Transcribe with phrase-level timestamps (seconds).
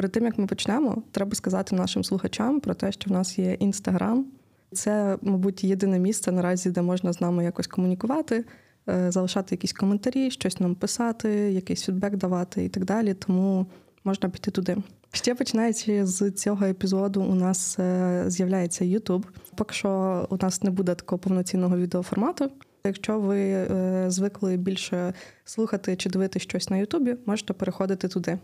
[0.00, 3.52] Перед тим як ми почнемо, треба сказати нашим слухачам про те, що в нас є
[3.52, 4.26] інстаграм.
[4.72, 8.44] Це, мабуть, єдине місце наразі, де можна з нами якось комунікувати,
[8.88, 13.14] е, залишати якісь коментарі, щось нам писати, якийсь фідбек давати і так далі.
[13.14, 13.66] Тому
[14.04, 14.76] можна піти туди.
[15.12, 19.24] Ще починаючи з цього епізоду, у нас е, з'являється YouTube.
[19.54, 22.50] Поки що у нас не буде такого повноцінного відеоформату.
[22.86, 25.14] Якщо ви е, звикли більше
[25.44, 28.38] слухати чи дивитися щось на Ютубі, можете переходити туди.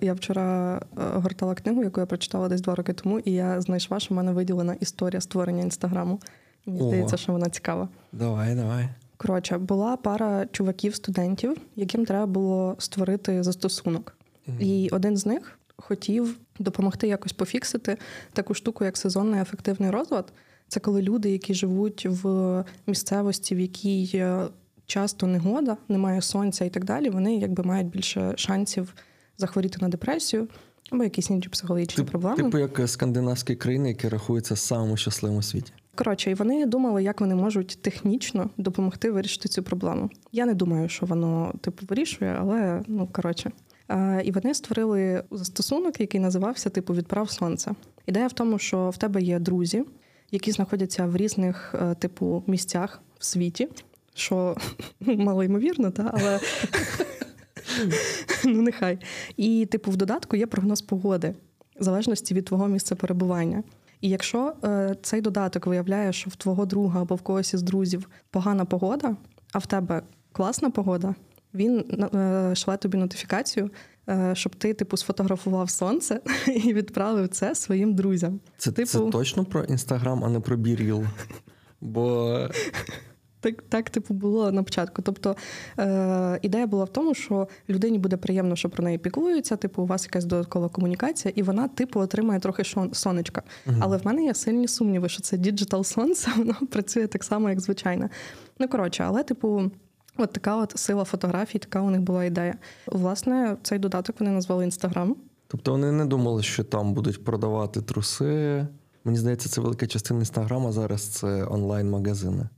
[0.00, 4.00] Я вчора е, гортала книгу, яку я прочитала десь два роки тому, і я знайшла,
[4.00, 6.20] що в мене виділена історія створення інстаграму.
[6.66, 6.84] Мені О.
[6.84, 7.88] здається, що вона цікава.
[8.12, 8.88] Давай, давай.
[9.16, 14.16] Коротше, була пара чуваків-студентів, яким треба було створити застосунок.
[14.58, 17.98] І один з них хотів допомогти якось пофіксити
[18.32, 20.32] таку штуку, як сезонний ефективний розлад.
[20.68, 24.46] Це коли люди, які живуть в місцевості, в якій е,
[24.86, 28.94] часто негода, немає сонця і так далі, вони якби мають більше шансів
[29.38, 30.48] захворіти на депресію
[30.90, 32.36] або якісь інші психологічні Тип, проблеми.
[32.36, 35.72] типу як скандинавські країни, які рахуються самими щасливими у світі.
[35.94, 40.10] Коротше, і вони думали, як вони можуть технічно допомогти вирішити цю проблему.
[40.32, 43.50] Я не думаю, що воно типу вирішує, але ну коротше.
[43.88, 47.72] Е, І вони створили застосунок, який називався типу Відправ сонце.
[48.06, 49.84] Ідея в тому, що в тебе є друзі,
[50.30, 53.68] які знаходяться в різних е, типу місцях в світі,
[54.14, 54.56] що
[55.00, 56.40] мало ймовірно, та але
[58.44, 58.98] ну нехай.
[59.36, 61.34] І, типу, в додатку є прогноз погоди,
[61.80, 63.62] в залежності від твого місця перебування.
[64.00, 68.08] І якщо е, цей додаток виявляє, що в твого друга або в когось із друзів
[68.30, 69.16] погана погода,
[69.52, 70.02] а в тебе
[70.32, 71.14] класна погода,
[71.54, 71.78] він
[72.14, 73.70] е, шле тобі нотифікацію,
[74.08, 78.40] е, щоб ти, типу, сфотографував сонце і відправив це своїм друзям.
[78.56, 81.04] Це, Типу- це точно про інстаграм, а не про BeReal.
[81.80, 82.38] Бо
[83.44, 85.02] Так, так, типу, було на початку.
[85.02, 85.36] Тобто
[85.78, 89.86] е, ідея була в тому, що людині буде приємно, що про неї піклуються, типу, у
[89.86, 93.42] вас якась додаткова комунікація, і вона, типу, отримає трохи шон- сонечка.
[93.80, 97.60] Але в мене є сильні сумніви, що це digital сонце, воно працює так само, як
[97.60, 98.10] звичайне.
[98.58, 99.62] Ну, коротше, але, типу.
[100.16, 102.54] От така от сила фотографій, така у них була ідея.
[102.86, 105.16] Власне, цей додаток вони назвали Інстаграм.
[105.48, 108.66] тобто вони не думали, що там будуть продавати труси.
[109.04, 112.48] Мені здається, це велика частина інстаграма зараз це онлайн-магазини.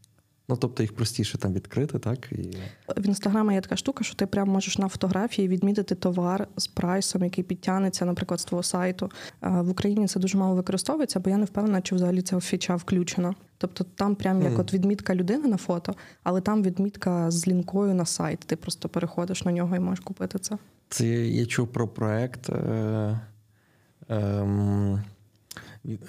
[0.48, 2.32] Ну, тобто їх простіше там відкрити, так?
[2.32, 2.56] І...
[2.96, 7.24] В інстаграмі є така штука, що ти прямо можеш на фотографії відмітити товар з прайсом,
[7.24, 9.10] який підтягнеться, наприклад, з твого сайту.
[9.40, 13.34] В Україні це дуже мало використовується, бо я не впевнена, чи взагалі ця фіча включена.
[13.58, 18.06] Тобто там прям як от відмітка людини на фото, але там відмітка з лінкою на
[18.06, 18.40] сайт.
[18.40, 20.58] Ти просто переходиш на нього і можеш купити це.
[20.88, 22.50] Це я, я чув про проект.
[22.50, 23.20] Е,
[24.08, 25.02] ем,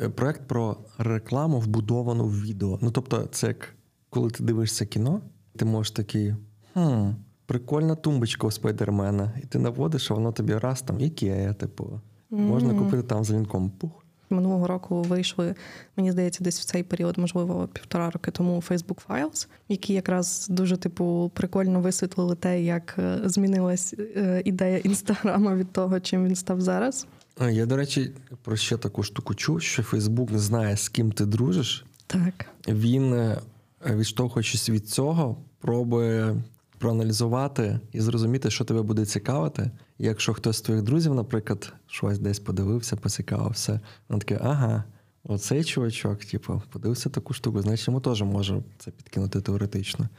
[0.02, 2.80] е, проект про рекламу, вбудовану в відео.
[2.82, 3.77] Ну, тобто, це як
[4.10, 5.22] коли ти дивишся кіно,
[5.56, 6.36] ти можеш такий.
[6.74, 7.10] Хм,
[7.46, 9.32] прикольна тумбочка у спайдермена.
[9.44, 12.02] І ти наводиш, а воно тобі раз там ікея, типу.
[12.30, 13.70] Можна купити там з лінком.
[13.70, 13.92] Пух.
[14.30, 15.56] Минулого року вийшли,
[15.98, 20.78] мені здається, десь в цей період, можливо, півтора роки тому Facebook Files, які якраз дуже
[20.78, 26.62] типу прикольно висвітлили те, як е, змінилась е, ідея інстаграма від того, чим він став
[26.62, 27.08] зараз.
[27.52, 28.12] Я, до речі,
[28.44, 31.86] про ще таку штуку чув, що Фейсбук знає, з ким ти дружиш.
[32.08, 32.46] Так.
[32.68, 33.38] Він, е,
[33.86, 36.36] відштовхуючись від цього, пробує
[36.78, 39.72] проаналізувати і зрозуміти, що тебе буде цікавити.
[40.00, 43.80] Якщо хтось з твоїх друзів, наприклад, щось десь подивився, поцікавився,
[44.10, 44.84] він таке, ага,
[45.24, 50.10] оцей чувачок, типу, подивився таку штуку, значить йому теж може це підкинути теоретично.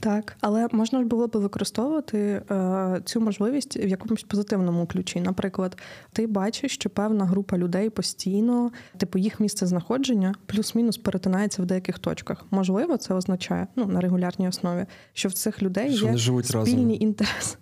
[0.00, 2.18] Так, але можна ж було би використовувати
[2.50, 5.20] е, цю можливість в якомусь позитивному ключі.
[5.20, 5.78] Наприклад,
[6.12, 11.98] ти бачиш, що певна група людей постійно, типу їх місце знаходження, плюс-мінус перетинається в деяких
[11.98, 12.44] точках.
[12.50, 17.56] Можливо, це означає ну на регулярній основі, що в цих людей Що є спільні інтереси.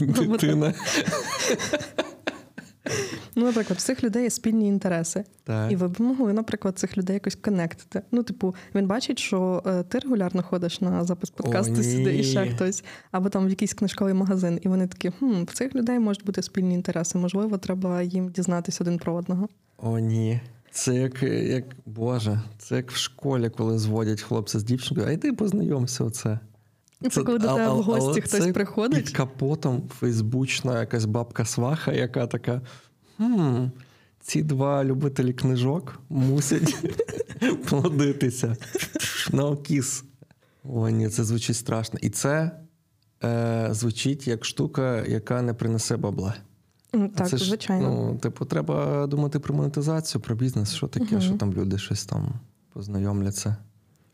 [0.00, 0.74] Дитина.
[3.34, 5.24] Ну, наприклад, в цих людей є спільні інтереси.
[5.44, 5.72] Так.
[5.72, 8.02] І ви б могли, наприклад, цих людей якось коннектити.
[8.12, 12.24] Ну, типу, він бачить, що е, ти регулярно ходиш на запис подкасту О, сюди і
[12.24, 14.60] ще хтось, або там в якийсь книжковий магазин.
[14.62, 17.18] І вони такі, хм, в цих людей можуть бути спільні інтереси.
[17.18, 19.48] Можливо, треба їм дізнатися один про одного.
[19.76, 20.40] О, ні.
[20.70, 25.32] Це як, як Боже, це як в школі, коли зводять хлопця з дівчинкою, а йди
[25.32, 26.38] познайомся оце.
[27.10, 29.04] Це коли до тебе в гості хтось це приходить.
[29.04, 32.60] Під капотом фейсбучна якась бабка сваха, яка така.
[33.18, 33.64] Хм,
[34.20, 36.76] ці два любителі книжок мусять
[37.68, 38.56] плодитися.
[39.32, 40.04] На окіс.
[40.64, 41.98] О, ні, це звучить страшно.
[42.02, 42.50] І це
[43.24, 46.34] е, звучить як штука, яка не принесе бабла.
[46.92, 47.90] Ну, Так, це ж, звичайно.
[47.90, 51.20] Ну, типу, треба думати про монетизацію, про бізнес, що таке, Мгм.
[51.20, 52.28] що там люди щось там
[52.72, 53.56] познайомляться.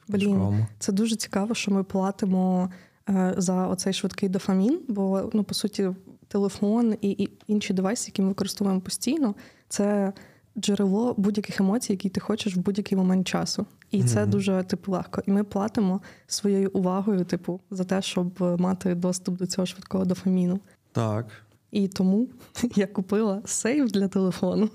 [0.08, 2.70] Блін, це дуже цікаво, що ми платимо
[3.08, 5.90] е, за оцей швидкий дофамін, бо ну по суті,
[6.38, 9.34] телефон і, і інші девайси, які ми використовуємо постійно,
[9.68, 10.12] це
[10.58, 13.66] джерело будь-яких емоцій, які ти хочеш в будь-який момент часу.
[13.90, 14.30] І це Мгм.
[14.30, 15.22] дуже типу легко.
[15.26, 20.60] І ми платимо своєю увагою, типу, за те, щоб мати доступ до цього швидкого дофаміну.
[20.92, 21.26] Так.
[21.70, 22.28] І тому
[22.74, 24.70] я купила сейф для телефону.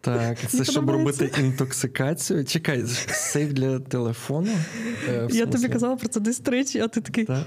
[0.00, 1.24] Так, це Мені щоб подобається.
[1.24, 2.44] робити інтоксикацію.
[2.44, 4.52] Чекай, сейф для телефону.
[5.08, 7.46] Е, Я тобі казала про це десь тричі, а ти такий Так.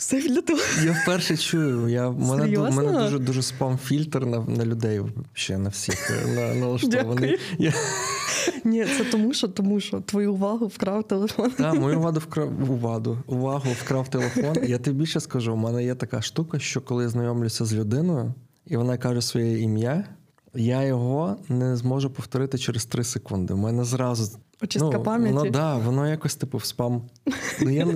[0.00, 0.86] Сейф для телефону.
[0.86, 1.88] Я вперше чую.
[1.88, 5.00] Я, в мене, в мене дуже дуже спам-фільтр на, на людей
[5.32, 7.38] ще на всіх е, на, налаштований.
[7.58, 7.72] Я,
[8.64, 11.50] Ні, це тому, що тому що твою увагу вкрав телефон.
[11.50, 14.56] та, мою увагу вкрав увагу, увагу вкрав телефон.
[14.64, 18.34] Я тобі більше скажу, у мене є така штука, що коли я знайомлюся з людиною,
[18.66, 20.04] і вона каже своє ім'я,
[20.54, 23.54] я його не зможу повторити через 3 секунди.
[23.54, 25.34] У мене зразу Очистка пам'яті.
[25.34, 27.02] Воно, да, воно якось типу в спам.
[27.62, 27.86] Ну, я,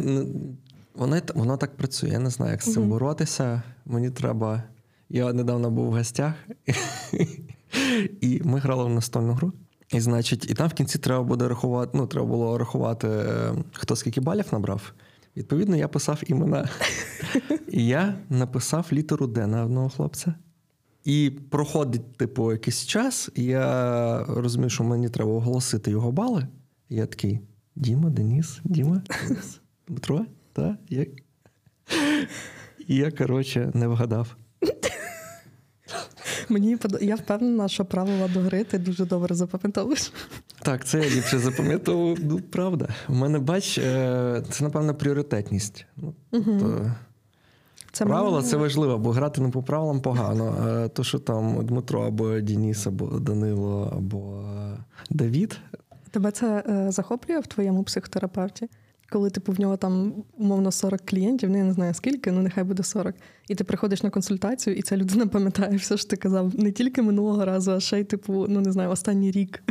[0.98, 2.10] не- воно, так працює.
[2.10, 2.90] Я не знаю, як з цим Мгм.
[2.90, 3.62] боротися.
[3.86, 4.62] Мені треба.
[5.08, 6.34] Я недавно був в гостях,
[8.20, 9.52] і ми грали в настольну гру.
[9.92, 13.96] І, значить, і там в кінці треба буде рахувати, ну, треба було рахувати, е, хто
[13.96, 14.92] скільки балів набрав.
[15.36, 16.68] Відповідно, я писав імена.
[17.68, 20.34] І я написав літеру Д на одного хлопця.
[21.04, 26.46] І проходить, типу, якийсь час, і я розумію, що мені треба оголосити його бали.
[26.88, 27.40] І я такий:
[27.76, 30.76] Діма, Деніс, Діма, Денис, Дмитро, та?
[30.88, 31.06] Я...
[32.88, 34.36] Я, коротше, не вгадав.
[36.48, 40.12] Мені подо- я впевнена, що правила до гри ти дуже добре запам'ятовуєш.
[40.62, 42.18] Так, це я ліпше запам'ятовував.
[42.22, 42.88] Ну, правда.
[43.08, 45.86] У мене, бач, е, це, напевно, пріоритетність.
[45.96, 46.90] Ну, тобто,
[47.92, 50.56] Це правила мене- це важливо, бо грати не по правилам погано.
[50.66, 54.78] А то, що там Дмитро або Дініс, або Данило, або е,
[55.10, 55.58] Давід,
[56.10, 58.68] Тебе це е, захоплює в твоєму психотерапевті?
[59.10, 62.64] Коли типу в нього там умовно 40 клієнтів, ну я не знаю скільки, ну нехай
[62.64, 63.14] буде 40.
[63.48, 67.02] І ти приходиш на консультацію, і ця людина пам'ятає все, що ти казав не тільки
[67.02, 69.62] минулого разу, а ще й типу, ну не знаю, останній рік.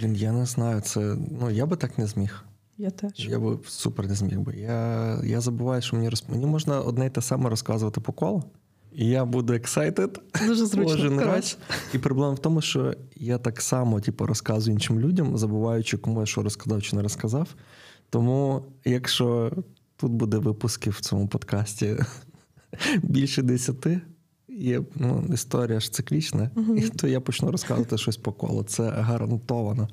[0.00, 0.80] Блін, я не знаю.
[0.80, 2.44] Це ну я би так не зміг.
[2.78, 3.28] Я теж.
[3.28, 4.56] Я би супер не зміг би.
[4.56, 6.28] Я, я забуваю, що мені розп...
[6.28, 8.44] мені можна одне й те саме розказувати по колу.
[8.92, 10.92] І я буду excited Дуже зручно.
[10.92, 11.58] кожен раз.
[11.94, 16.26] І проблема в тому, що я так само типу, розказую іншим людям, забуваючи, кому я
[16.26, 17.48] що розказав чи не розказав.
[18.10, 19.52] Тому, якщо
[19.96, 21.96] тут буде випусків в цьому подкасті
[23.02, 24.00] більше десяти,
[24.48, 28.62] є ну, історія ж циклічна, і то я почну розказувати щось по колу.
[28.62, 29.88] Це гарантовано.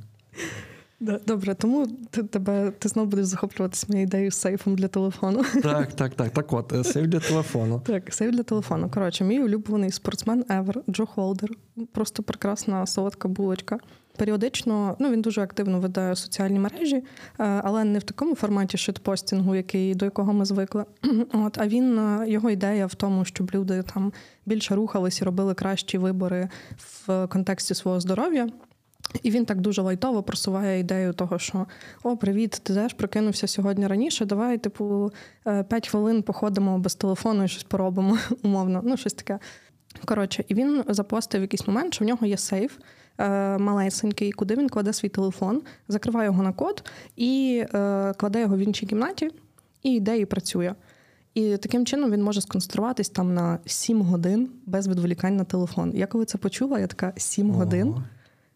[1.00, 5.44] Добре, тому ти тебе ти знову будеш захоплюватися моєю ідеєю з сейфом для телефону.
[5.64, 6.30] Так, так, так.
[6.30, 7.82] Так от, е, сейф для телефону.
[7.86, 8.90] Так, сейф для телефону.
[8.90, 11.50] Коротше, мій улюблений спортсмен Ever, Джо Холдер.
[11.92, 13.80] Просто прекрасна солодка булочка.
[14.18, 17.04] Періодично ну він дуже активно веде соціальні мережі, е,
[17.38, 20.86] але не в такому форматі шитпостінгу, який до якого ми звикли.
[21.34, 24.14] От а він е, його ідея в тому, щоб люди там
[24.46, 26.50] більше рухались і робили кращі вибори
[27.08, 28.50] в контексті свого здоров'я.
[29.24, 31.66] І він так дуже лайтово просуває ідею того, що
[32.04, 34.26] о, привіт, ти теж прокинувся сьогодні раніше.
[34.26, 35.12] Давай, типу,
[35.44, 38.82] 5 хвилин походимо без телефону і щось поробимо, умовно.
[38.84, 39.40] Ну, щось таке.
[40.06, 42.82] Коротше, і він запостив в якийсь момент, що в нього є сейф е,
[43.60, 48.60] малесенький, куди він кладе свій телефон, закриває його на код і е, кладе його в
[48.60, 49.30] іншій кімнаті,
[49.84, 50.74] і йде і працює.
[51.34, 55.92] І таким чином він може сконцентруватись там на 7 годин без відволікань на телефон.
[55.96, 57.88] Я коли це почула, я така 7 годин.
[57.88, 58.04] Ого.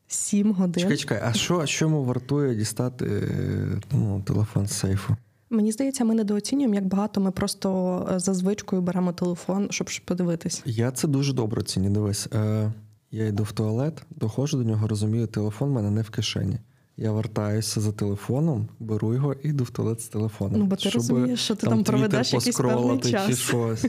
[0.07, 0.83] 7 годин.
[0.83, 5.15] Чекай, чекай, а що, що йому вартує дістати е, ну, телефон з сейфу?
[5.49, 10.61] Мені здається, ми недооцінюємо, як багато ми просто е, за звичкою беремо телефон, щоб подивитись.
[10.65, 11.89] Я це дуже добре ціню.
[11.89, 12.71] Дивись, е,
[13.11, 16.57] я йду в туалет, доходжу до нього, розумію, телефон в мене не в кишені.
[16.97, 20.59] Я вертаюся за телефоном, беру його і йду в туалет з телефоном.
[20.59, 23.27] Ну, бо ти розумієш, що ти там проведеш Twitter якийсь певний час.
[23.27, 23.85] Чи щось.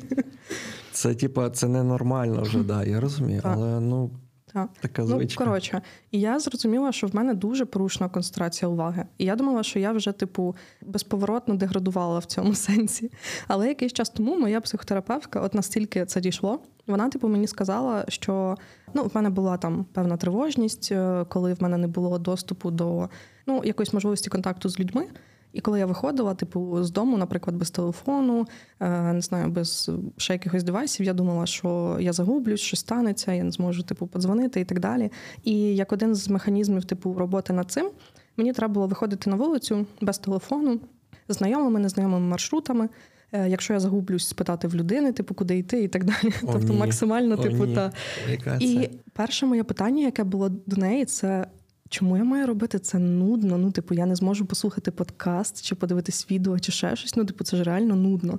[0.92, 3.42] Це, типа, це ненормально вже, да, я розумію.
[3.42, 3.52] Так.
[3.56, 4.10] Але ну,
[4.52, 4.70] Так.
[4.80, 9.06] така Ну, коротше, і я зрозуміла, що в мене дуже порушена концентрація уваги.
[9.18, 13.12] І я думала, що я вже, типу, безповоротно деградувала в цьому сенсі.
[13.48, 18.56] Але якийсь час тому моя психотерапевтка, от настільки це дійшло, вона, типу, мені сказала, що
[18.94, 23.08] ну, в мене була там певна тривожність, е, коли в мене не було доступу до
[23.46, 25.06] ну, якоїсь можливості контакту з людьми.
[25.52, 28.46] І коли я виходила, типу, з дому, наприклад, без телефону,
[28.80, 33.44] е, не знаю, без ще якихось девайсів, я думала, що я загублюсь, що станеться, я
[33.44, 35.10] не зможу типу подзвонити і так далі.
[35.44, 37.90] І як один з механізмів, типу, роботи над цим,
[38.36, 40.80] мені треба було виходити на вулицю без телефону,
[41.28, 42.88] знайомими, незнайомими маршрутами.
[43.32, 46.34] Е, Якщо я загублюсь, спитати в людини, типу, куди йти, і так далі.
[46.42, 46.78] О, тобто ні.
[46.78, 47.74] максимально, О, типу, ні.
[47.74, 47.92] та
[48.30, 48.90] Яка і це?
[49.12, 51.46] перше моє питання, яке було до неї, це
[51.88, 53.58] чому я маю робити це нудно?
[53.58, 57.16] Ну, типу, я не зможу послухати подкаст чи подивитись відео, чи ще щось.
[57.16, 58.38] Ну, типу, це ж реально нудно.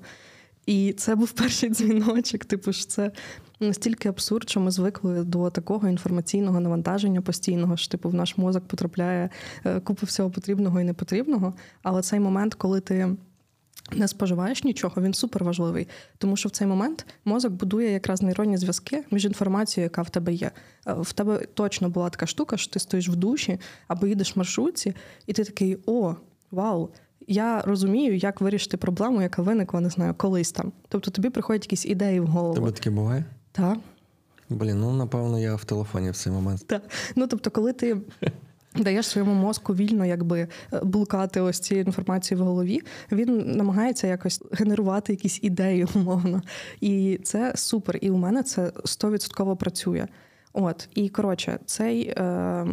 [0.65, 2.45] І це був перший дзвіночок.
[2.45, 3.11] Типу, ж це
[3.59, 8.67] настільки абсурд, що ми звикли до такого інформаційного навантаження постійного, що типу в наш мозок
[8.67, 9.29] потрапляє
[9.65, 11.53] е, купа всього потрібного і непотрібного.
[11.83, 13.15] Але цей момент, коли ти.
[13.91, 15.87] Не споживаєш нічого, він супер важливий,
[16.17, 20.33] тому що в цей момент мозок будує якраз нейронні зв'язки між інформацією, яка в тебе
[20.33, 20.51] є.
[20.87, 24.39] Е, в тебе точно була така штука, що ти стоїш в душі або їдеш в
[24.39, 24.95] маршрутці,
[25.27, 26.15] і ти такий: о,
[26.51, 26.89] вау!
[27.27, 30.71] Я розумію, як вирішити проблему, яка виникла, не знаю, колись там.
[30.89, 32.53] Тобто тобі приходять якісь ідеї в голову.
[32.53, 33.25] Тебе таке буває?
[33.51, 33.77] Так.
[34.49, 36.67] Блін, ну напевно, я в телефоні в цей момент.
[36.67, 36.83] Так.
[37.15, 37.97] Ну тобто, коли ти.
[38.75, 44.41] Даєш своєму мозку вільно якби е, блукати ось цією інформацією в голові, він намагається якось
[44.51, 46.41] генерувати якісь ідеї умовно.
[46.81, 47.97] І це супер.
[48.01, 50.07] І у мене це 100% працює.
[50.53, 52.65] От, і коротше, цей е,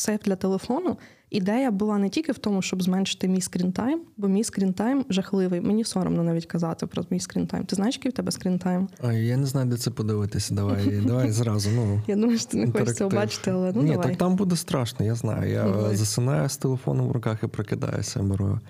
[0.00, 0.96] сейф для телефону
[1.30, 5.04] Ідея була не тільки в тому, щоб зменшити мій screen time, бо мій screen time
[5.08, 5.60] жахливий.
[5.60, 7.64] Мені соромно навіть казати про мій screen time.
[7.64, 8.88] Ти знаєш, який в тебе screen time?
[9.02, 10.54] А я не знаю, де це подивитися.
[10.54, 11.70] Давай, давай зразу.
[11.70, 14.08] Ну я думаю, що ти не хочеш цього бачити, але ну ні, давай.
[14.08, 15.06] так там буде страшно.
[15.06, 15.52] Я знаю.
[15.52, 15.96] Я давай.
[15.96, 18.22] засинаю з телефоном в руках і прокидаюся.
[18.22, 18.60] Беру.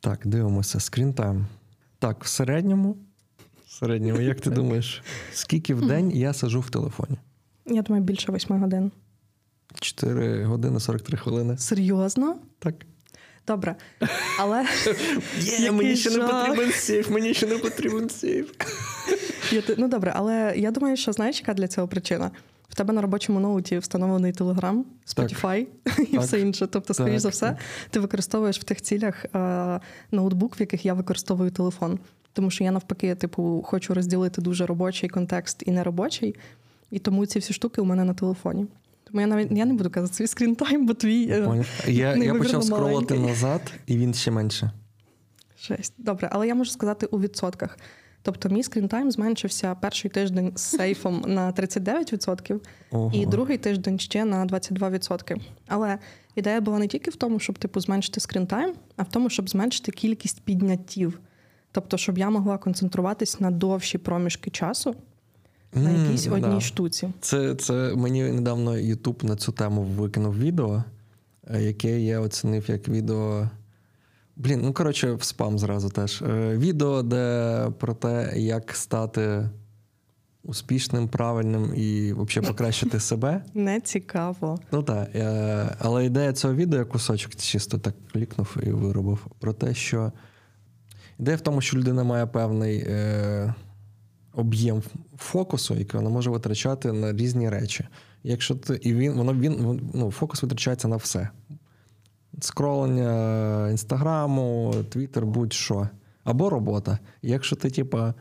[0.00, 0.80] Так, дивимося.
[0.80, 1.46] Screen time.
[1.98, 2.96] Так, в середньому.
[3.66, 7.18] В середньому, як ти думаєш, скільки в день я сижу в телефоні?
[7.66, 8.90] Я думаю, більше восьми годин.
[9.80, 11.58] 4 години 43 хвилини.
[11.58, 12.36] Серйозно?
[12.58, 12.74] Так.
[13.46, 13.76] Добре.
[14.38, 14.66] Але.
[15.38, 18.50] Є, мені ще не потрібен сейф, мені ще не потрібен сейф.
[19.78, 22.30] Ну добре, але я думаю, що знаєш, яка для цього причина?
[22.68, 26.12] В тебе на робочому ноуті встановлений Telegram, Spotify так.
[26.12, 26.66] і все інше.
[26.66, 27.56] Тобто, скоріш за все,
[27.90, 29.80] ти використовуєш в тих цілях е,
[30.12, 31.98] ноутбук, в яких я використовую телефон.
[32.32, 36.34] Тому що я навпаки, типу, хочу розділити дуже робочий контекст і неробочий.
[36.90, 38.66] І тому ці всі штуки у мене на телефоні.
[39.10, 41.28] Тому я навіть я не буду казати свій screen time, бо твій.
[41.30, 44.70] Е, я я почав скролити назад, і він ще менше.
[45.58, 45.94] Шесть.
[45.98, 47.78] Добре, але я можу сказати у відсотках.
[48.22, 52.60] Тобто, мій screen time зменшився перший тиждень з сейфом на 39%,
[52.90, 53.10] Ого.
[53.14, 55.36] і другий тиждень ще на 22%.
[55.66, 55.98] Але
[56.34, 59.50] ідея була не тільки в тому, щоб типу зменшити screen time, а в тому, щоб
[59.50, 61.20] зменшити кількість підняттів.
[61.72, 64.94] Тобто, щоб я могла концентруватись на довші проміжки часу
[65.76, 66.60] на якійсь одній да.
[66.60, 67.08] штуці.
[67.20, 70.84] Це це мені недавно Ютуб на цю тему викинув відео,
[71.50, 73.48] е, яке я оцінив як відео.
[74.36, 76.22] Блін, ну коротше, в спам зразу теж.
[76.22, 79.48] Е, відео, де про те, як стати
[80.42, 83.42] успішним, правильним і взагалі покращити себе.
[83.54, 84.58] Не цікаво.
[84.72, 85.08] Ну так.
[85.14, 90.12] Е, але ідея цього відео, я кусочок чисто так клікнув і виробив, про те, що
[91.18, 92.86] ідея в тому, що людина має певний
[94.36, 94.82] об'єм
[95.18, 97.84] фокусу, який вона може витрачати на різні речі.
[98.24, 101.28] Якщо ти і він воно він ну, фокус витрачається на все.
[102.40, 105.88] Скролення інстаграму, твіттер, будь-що.
[106.24, 106.98] Або робота.
[107.22, 108.14] Якщо ти, типа,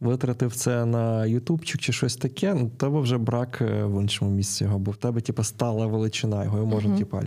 [0.00, 4.64] витратив це на ютубчик чи щось таке, ну, тебе вже брак е, в іншому місці
[4.64, 6.98] його, бо в тебе, типа, стала величина, його можна, uh-huh.
[6.98, 7.22] типа,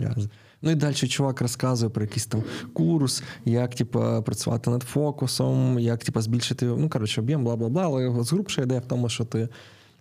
[0.62, 6.04] Ну і далі чувак розказує про якийсь там курс, як типу, працювати над фокусом, як
[6.04, 7.82] типу, збільшити ну, коротше, об'єм, бла бла бла.
[7.82, 9.48] Але згрубша ідея в тому, що ти.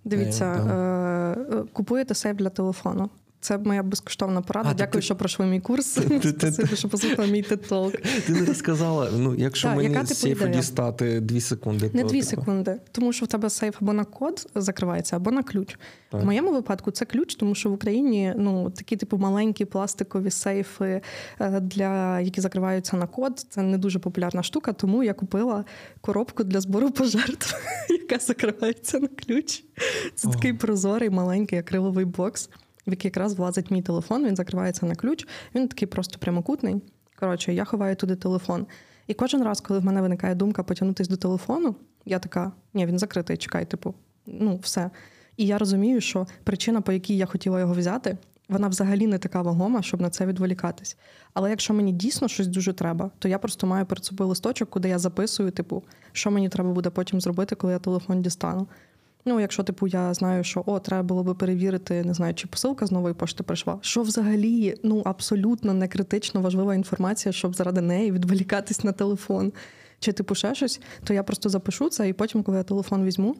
[0.05, 3.09] Дивіться, е, е, купуєте сейф для телефону.
[3.41, 4.69] Це моя безкоштовна порада.
[4.71, 5.05] А, Дякую, ти...
[5.05, 5.99] що пройшли мій курс.
[6.37, 7.95] Спасибо, що послухали мій тетолк.
[8.27, 11.91] Ти не розказала, ну якщо так, мені з сейфу дістати дві секунди.
[11.93, 15.77] Не дві секунди, тому що в тебе сейф або на код закривається, або на ключ.
[16.09, 16.21] Так.
[16.21, 21.01] В моєму випадку це ключ, тому що в Україні ну такі типу маленькі пластикові сейфи,
[21.39, 23.45] е, для які закриваються на код.
[23.49, 25.65] Це не дуже популярна штука, тому я купила
[26.01, 27.55] коробку для збору пожертв,
[27.89, 29.63] яка закривається на ключ.
[30.15, 30.31] Це О.
[30.31, 32.49] такий прозорий маленький акриловий бокс
[32.87, 36.81] в який якраз влазить мій телефон, він закривається на ключ, він такий просто прямокутний.
[37.19, 38.65] Коротше, я ховаю туди телефон.
[39.07, 42.99] І кожен раз, коли в мене виникає думка потягнутися до телефону, я така: ні, він
[42.99, 43.93] закритий, чекай, типу,
[44.27, 44.89] ну, все.
[45.37, 48.17] І я розумію, що причина, по якій я хотіла його взяти,
[48.49, 50.97] вона взагалі не така вагома, щоб на це відволікатись.
[51.33, 54.89] Але якщо мені дійсно щось дуже треба, то я просто маю перед собою листочок, куди
[54.89, 58.67] я записую, типу, що мені треба буде потім зробити, коли я телефон дістану.
[59.25, 62.85] Ну, якщо типу я знаю, що о, треба було би перевірити, не знаю, чи посилка
[62.85, 63.77] з нової пошти прийшла.
[63.81, 69.53] Що взагалі ну абсолютно не критично важлива інформація, щоб заради неї відволікатись на телефон.
[69.99, 73.35] Чи типу ще щось, то я просто запишу це, і потім, коли я телефон візьму,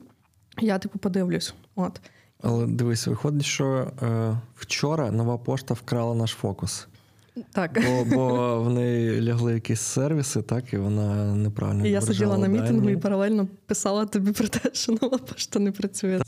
[0.62, 1.54] я типу подивлюсь.
[1.76, 2.02] От.
[2.42, 6.88] Але дивись, виходить, що е, вчора нова пошта вкрала наш фокус.
[7.52, 7.80] Так.
[7.88, 11.88] Бо бо в неї лягли якісь сервіси, так, і вона неправильно.
[11.88, 12.94] І я сиділа на мітингу дані.
[12.94, 16.22] і паралельно писала тобі про те, що нова пошта не працює.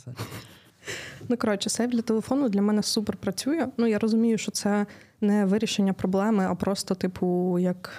[1.29, 3.67] Ну, коротше, сейф для телефону для мене супер працює.
[3.77, 4.86] Ну, я розумію, що це
[5.22, 7.91] не вирішення проблеми, а просто, типу, як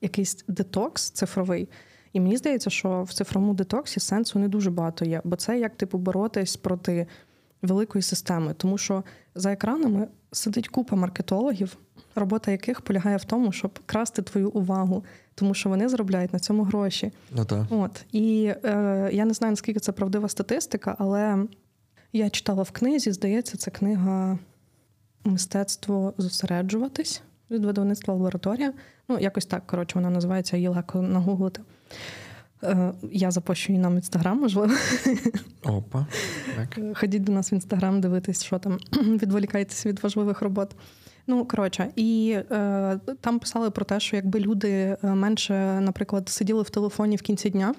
[0.00, 1.68] якийсь детокс цифровий.
[2.12, 5.76] І мені здається, що в цифровому детоксі сенсу не дуже багато є, бо це як
[5.76, 7.06] типу боротись проти
[7.62, 11.76] великої системи, тому що за екранами сидить купа маркетологів,
[12.14, 15.04] робота яких полягає в тому, щоб красти твою увагу,
[15.34, 17.12] тому що вони заробляють на цьому гроші.
[17.30, 17.66] Ну так.
[17.70, 21.46] От і е, я не знаю наскільки це правдива статистика, але
[22.12, 24.38] я читала в книзі, здається, це книга
[25.24, 28.72] Мистецтво зосереджуватись від видавництва лабораторія.
[29.08, 31.62] Ну, якось так, коротше, вона називається її легко нагуглити.
[32.62, 34.74] Е, я запущу її нам в інстаграм, можливо.
[35.62, 36.06] Опа.
[36.56, 36.96] Так.
[36.96, 40.76] Ходіть до нас в інстаграм, дивитись, що там, відволікайтеся від важливих робот.
[41.26, 46.62] Ну, коротше, і е, там писали про те, що якби люди е, менше, наприклад, сиділи
[46.62, 47.74] в телефоні в кінці дня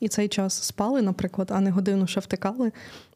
[0.00, 2.72] і цей час спали, наприклад, а не годину ще втикали,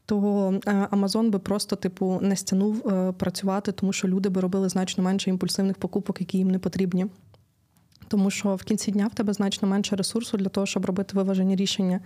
[0.07, 0.61] то
[0.91, 5.31] Амазон би просто, типу, не стягнув е, працювати, тому що люди би робили значно менше
[5.31, 7.07] імпульсивних покупок, які їм не потрібні.
[8.09, 11.57] Тому що в кінці дня в тебе значно менше ресурсу для того, щоб робити виважені
[11.57, 12.01] рішення.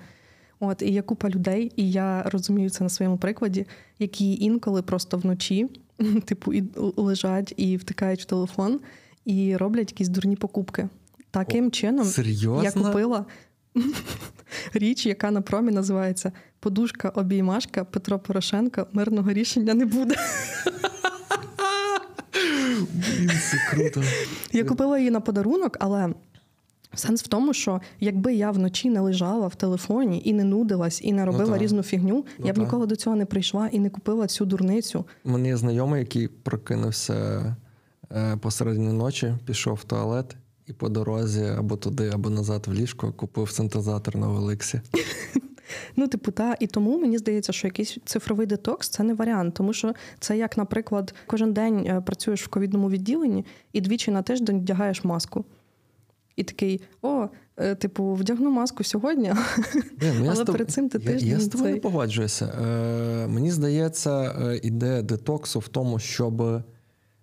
[0.61, 3.66] От і є купа людей, і я розумію це на своєму прикладі,
[3.99, 5.69] які інколи просто вночі,
[6.25, 8.81] типу, і лежать і втикають в телефон,
[9.25, 10.89] і роблять якісь дурні покупки.
[11.31, 12.65] Таким О, чином серйозно?
[12.65, 13.27] я купила
[14.75, 18.87] річ, яка на промі називається Подушка обіймашка Петро Порошенко.
[18.93, 20.15] Мирного рішення не буде.
[22.93, 24.03] Блін, це круто.
[24.53, 26.15] Я купила її на подарунок, але.
[26.95, 31.13] Сенс в тому, що якби я вночі не лежала в телефоні і не нудилась, і
[31.13, 32.63] не робила ну, різну фігню, ну, я б та.
[32.63, 35.05] ніколи до цього не прийшла і не купила цю дурницю.
[35.25, 37.57] У мене є знайомий, який прокинувся
[38.13, 40.37] е, посередині ночі, пішов в туалет
[40.67, 44.81] і по дорозі або туди, або назад в ліжко купив синтезатор на Олексі.
[45.97, 49.73] Ну, типу, та і тому мені здається, що якийсь цифровий детокс це не варіант, тому
[49.73, 54.61] що це як, наприклад, кожен день е, працюєш в ковідному відділенні і двічі на тиждень
[54.61, 55.45] вдягаєш маску.
[56.37, 57.26] І такий: о,
[57.57, 59.33] е, типу, вдягну маску сьогодні,
[60.00, 61.31] Блін, ну я але перед цим ти я, тиждень.
[61.31, 62.47] я з тобою цей- не погоджуюся.
[62.47, 66.62] Е, мені здається, е, ідея детоксу в тому, щоб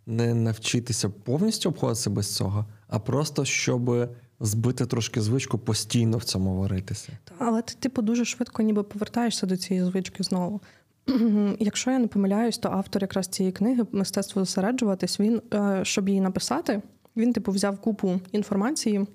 [0.05, 6.59] не навчитися повністю обходитися без цього, а просто щоб збити трошки звичку постійно в цьому
[6.59, 7.09] варитися.
[7.37, 10.61] Але ти, типу, дуже швидко ніби повертаєшся до цієї звички знову.
[11.59, 16.21] Якщо я не помиляюсь, то автор якраз цієї книги Мистецтво зосереджуватись, він, е, щоб її
[16.21, 16.81] написати,
[17.17, 19.05] він, типу, взяв купу інформації,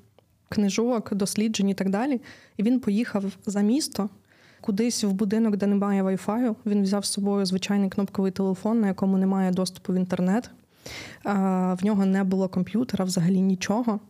[0.48, 2.20] книжок, досліджень і так далі.
[2.56, 4.11] І він поїхав за місто.
[4.61, 9.18] Кудись в будинок, де немає Wi-Fi, він взяв з собою звичайний кнопковий телефон, на якому
[9.18, 10.50] немає доступу в інтернет.
[11.24, 14.00] В нього не було комп'ютера, взагалі нічого.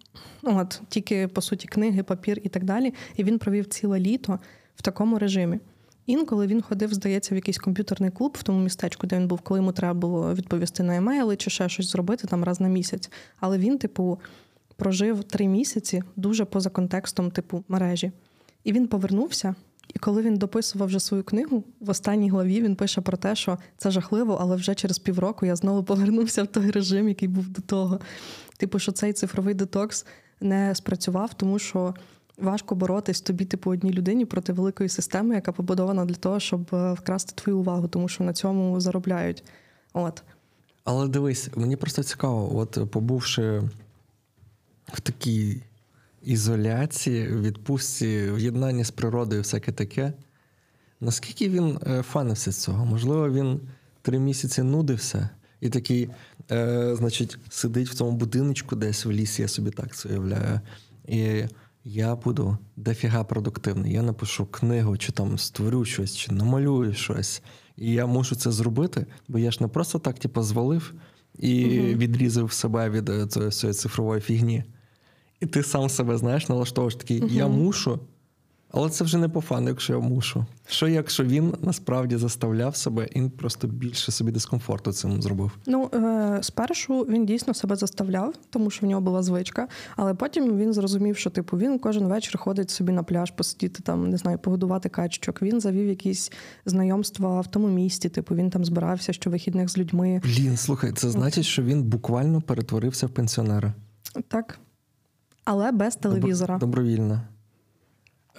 [0.42, 2.94] От, тільки, по суті, книги, папір і так далі.
[3.16, 4.38] І він провів ціле літо
[4.77, 5.59] в такому режимі.
[6.07, 9.61] Інколи він ходив, здається, в якийсь комп'ютерний клуб в тому містечку, де він був, коли
[9.61, 13.11] йому треба було відповісти на емейли чи ще щось зробити там раз на місяць.
[13.40, 14.21] Але він, типу,
[14.77, 18.12] прожив три місяці дуже поза контекстом, типу, мережі.
[18.64, 19.55] І він повернувся.
[19.95, 23.59] І коли він дописував вже свою книгу, в останній главі він пише про те, що
[23.77, 27.62] це жахливо, але вже через півроку я знову повернувся в той режим, який був до
[27.62, 28.01] того.
[28.57, 30.07] Типу, що цей цифровий детокс
[30.40, 31.95] не спрацював, тому що
[32.38, 36.92] важко боротись тобі, типу, одній людині проти великої системи, яка побудована для того, щоб е,
[36.92, 39.44] вкрасти твою увагу, тому що на цьому заробляють.
[39.92, 40.22] От.
[40.85, 43.62] Але дивись, мені просто цікаво, от побувши
[44.92, 45.62] в такій
[46.22, 50.12] ізоляції, відпустці, в єднанні з природою, всяке таке,
[51.01, 52.87] наскільки він е, фанився з цього?
[52.87, 53.61] Можливо, він
[54.03, 56.11] три місяці нудився і такий,
[56.51, 60.61] е, значить, сидить в цьому будиночку десь в лісі, я собі так це уявляю.
[61.09, 61.44] І
[61.88, 63.92] я буду дофіга продуктивний.
[63.92, 67.42] Я напишу книгу, чи там створю щось, чи намалюю щось.
[67.77, 70.94] І я мушу це зробити, бо я ж не просто так, типу, звалив
[71.38, 71.88] і угу.
[71.88, 74.64] відрізав себе від е, цієї цифрової фігні.
[75.40, 78.01] І ти сам себе знаєш, налаштовуєш такий, я мушу,
[78.70, 80.46] але це вже не по фану, якщо я мушу.
[80.68, 85.59] Що якщо він насправді заставляв себе і він просто більше собі дискомфорту цим зробив?
[85.66, 89.68] Ну, е, спершу він дійсно себе заставляв, тому що в нього була звичка.
[89.96, 94.11] Але потім він зрозумів, що типу він кожен вечір ходить собі на пляж, посидіти там,
[94.11, 95.42] не знаю, погодувати качечок.
[95.42, 96.33] Він завів якісь
[96.66, 98.09] знайомства в тому місті.
[98.09, 100.20] Типу він там збирався щовихідних з людьми.
[100.24, 103.74] Блін, слухай, це значить, що він буквально перетворився в пенсіонера.
[104.29, 104.59] Так.
[105.44, 106.59] Але без телевізора.
[106.59, 107.20] Добровільно.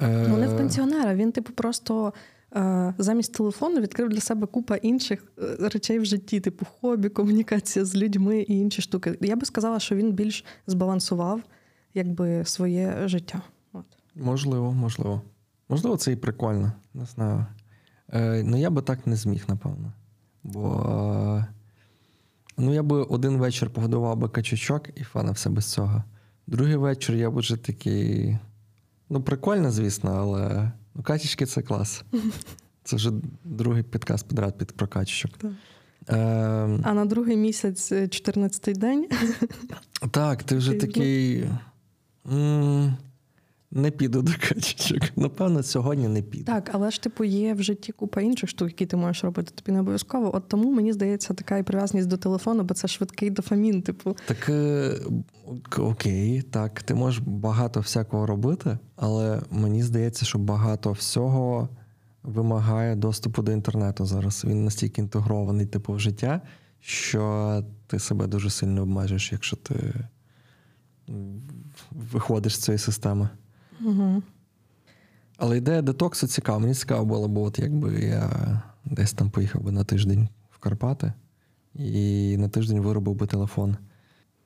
[0.01, 1.15] Е, Ну, не в пенсіонера.
[1.15, 2.13] Він, типу, просто
[2.55, 7.85] е, замість телефону відкрив для себе купа інших е, речей в житті, типу хобі, комунікація
[7.85, 9.17] з людьми і інші штуки.
[9.21, 11.41] Я би сказала, що він більш збалансував
[11.93, 13.41] якби своє життя.
[13.73, 13.85] От.
[14.15, 15.21] Можливо, можливо.
[15.69, 16.71] Можливо, це і прикольно.
[16.93, 17.45] Не знаю.
[18.13, 19.93] Е, ну, я би так не зміг, напевно.
[20.43, 20.85] Бо
[21.39, 21.53] е,
[22.57, 26.03] Ну, я би один вечір погодував би качачок і фанався без цього.
[26.47, 28.37] Другий вечір я б вже такий.
[29.09, 32.03] Ну, прикольно, звісно, але ну, качечки це клас.
[32.83, 33.11] Це вже
[33.43, 35.31] другий підказ підряд під про качечок.
[35.37, 35.51] Так.
[36.09, 39.07] Е, А на другий місяць, 14-й день,
[40.11, 41.45] так, ти вже такий.
[42.31, 42.97] м,
[43.77, 45.01] Не піду до качечок.
[45.15, 46.43] Напевно, сьогодні не піду.
[46.43, 49.51] Так, але ж типу є в житті купа інших штук, які ти можеш робити.
[49.55, 50.35] Тобі не обов'язково.
[50.35, 53.81] От тому мені здається така і прив'язаність до телефону, бо це швидкий дофамін.
[53.81, 54.91] Типу, Так е,
[55.77, 61.69] окей, так, ти можеш багато всякого робити, але мені здається, що багато всього
[62.23, 64.45] вимагає доступу до інтернету зараз.
[64.47, 66.41] Він настільки інтегрований, типу, в життя,
[66.79, 69.93] що ти себе дуже сильно обмежиш, якщо ти
[71.91, 73.29] виходиш з цієї системи.
[75.37, 76.59] Але ідея детоксу цікава.
[76.59, 78.29] Мені цікаво було, бо от якби я
[78.85, 81.13] десь там поїхав би на тиждень в Карпати
[81.75, 83.77] і на тиждень виробив би телефон.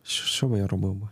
[0.03, 1.07] Що, що би я робив би?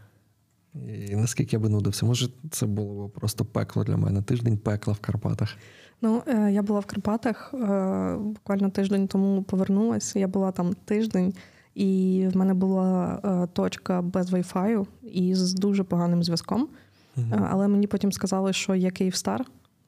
[1.10, 2.06] І наскільки я би нудився?
[2.06, 4.22] Може, це було б просто пекло для мене.
[4.22, 5.56] Тиждень пекла в Карпатах.
[6.02, 7.58] Ну, е, я була в Карпатах е,
[8.18, 10.20] буквально тиждень тому повернулася.
[10.20, 11.34] Я була там тиждень,
[11.76, 16.68] і в мене була е, точка без Wi-Fi і з дуже поганим зв'язком.
[17.32, 19.46] Е, Але мені потім сказали, що є Київстар,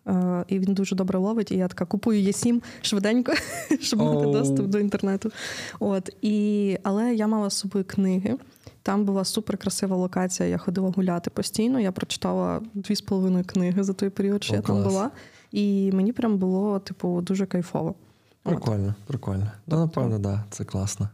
[0.07, 1.51] е, і він дуже добре ловить.
[1.51, 3.33] І я така купую Є7 швиденько,
[3.79, 5.31] щоб мати доступ до інтернету.
[5.79, 8.37] От і але я мала з собою книги.
[8.83, 10.49] Там була супер красива локація.
[10.49, 11.79] Я ходила гуляти постійно.
[11.79, 15.11] Я прочитала дві з половиною книги за той період, що О, я там була.
[15.51, 17.95] І мені прям було, типу, дуже кайфово.
[18.43, 18.53] От.
[18.53, 19.51] Прикольно, прикольно.
[19.67, 21.09] Ну, напевно, так, да, це класно.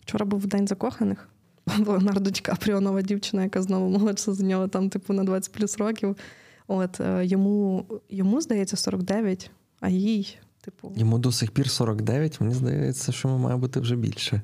[0.00, 1.28] Вчора був день закоханих.
[1.86, 5.78] Леонардо Ді Капріо, нова дівчина, яка знову молодша за нього, там, типу, на 20 плюс
[5.78, 6.16] років.
[6.66, 12.54] От е, йому, йому здається, 49, а їй, типу, Йому до сих пір 49, мені
[12.54, 14.42] здається, що йому має бути вже більше.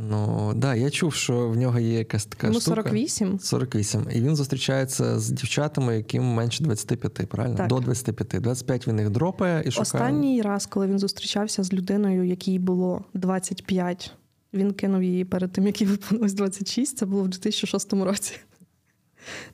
[0.00, 2.76] Ну, да, я чув, що в нього є якась така йому штука.
[2.76, 3.38] 48.
[3.38, 4.06] 48.
[4.14, 7.56] І він зустрічається з дівчатами, яким менше 25, правильно?
[7.56, 7.68] Так.
[7.68, 8.42] До 25.
[8.42, 9.82] 25 він їх дропає і шукає.
[9.82, 14.12] Останній раз, коли він зустрічався з людиною, якій було 25,
[14.52, 18.36] він кинув її перед тим, як їй виповнилось 26, це було в 2006 році.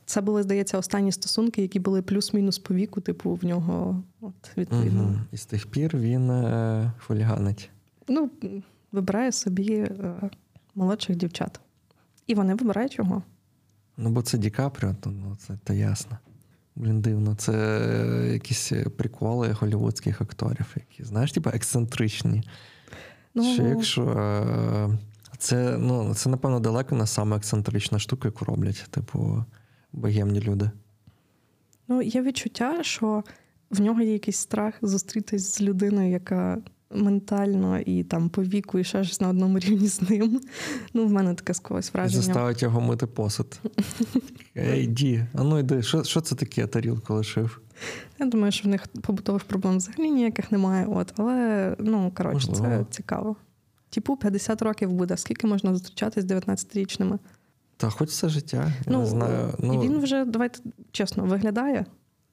[0.05, 5.03] Це були, здається, останні стосунки, які були плюс-мінус по віку, типу, в нього, от, відповідно.
[5.03, 5.17] Угу.
[5.33, 7.71] І з тих пір він е, хуліганить.
[8.09, 8.31] Ну,
[8.93, 10.15] вибирає собі е,
[10.75, 11.61] молодших дівчат.
[12.27, 13.23] І вони вибирають його.
[13.97, 16.19] Ну, бо це Ді Капріо, то ну, це то ясно.
[16.77, 17.35] Блін, дивно.
[17.35, 22.43] Це е, якісь приколи голівудських акторів, які, знаєш, типу ексцентричні.
[23.35, 24.99] Ну, Що якщо е,
[25.39, 29.45] це, ну, це, напевно, далеко не саме ексцентрична штука, яку роблять, типу,
[29.93, 30.71] богемні люди.
[31.89, 33.25] ну, є відчуття, що
[33.71, 36.59] в нього є якийсь страх зустрітись з людиною, яка
[36.95, 40.41] ментально і там по віку, і ще щось на одному рівні з ним.
[40.95, 42.23] Ну, в мене таке сквозь І враження.
[42.23, 43.61] заставить його мити посуд.
[44.57, 47.61] Ей, Ді, а ну йди, що, що це таке тарілку лишив?
[48.19, 50.87] Я думаю, що в них побутових проблем взагалі ніяких немає.
[50.87, 53.37] От, але ну коротше, це цікаво.
[53.91, 55.17] Типу 50 років буде.
[55.17, 57.19] Скільки можна зустрічатись з 19-річними?
[57.77, 58.73] Та хоч все життя.
[58.87, 59.55] Я Ну, не знаю.
[59.59, 60.61] Ну, І він вже, давайте
[60.93, 61.87] чесно, виглядає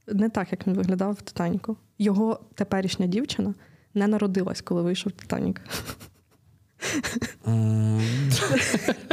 [0.08, 1.78] не так, як він виглядав в Титаніку.
[2.00, 3.54] Його теперішня дівчина
[3.94, 5.62] не народилась, коли вийшов Титанік.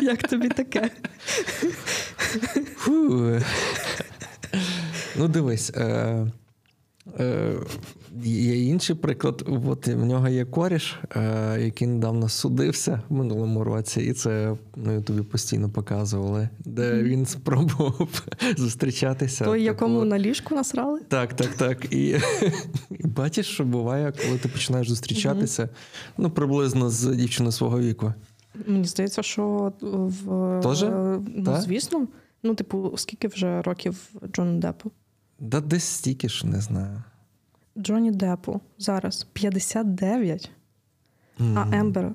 [0.03, 0.91] Як тобі таке?
[5.19, 5.71] Ну, дивись.
[5.75, 6.27] Е,
[7.21, 7.55] е,
[8.25, 9.45] є інший приклад.
[9.67, 14.93] От в нього є коріш, е, який недавно судився в минулому році, і це на
[14.93, 18.23] Ютубі постійно показували, де він спробував
[18.57, 19.45] зустрічатися.
[19.45, 21.01] Той, типу, якому на ліжку насрали?
[21.09, 21.93] Так, так, так.
[21.93, 22.09] І,
[22.91, 25.69] і бачиш, що буває, коли ти починаєш зустрічатися
[26.19, 28.15] ну, приблизно з дівчиною свого віку.
[28.67, 30.91] Мені здається, що в Тоже?
[31.37, 32.07] ну, звісно.
[32.43, 34.91] Ну, типу, скільки вже років Джону Деппу?
[35.39, 37.03] Да десь стільки ж не знаю.
[37.79, 40.51] Джоні Деппу зараз 59,
[41.39, 42.13] а Ембер